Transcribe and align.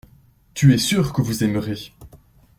Tu 0.55 0.73
es 0.73 0.79
sûr 0.79 1.13
que 1.13 1.21
vous 1.21 1.43
aimerez. 1.43 1.93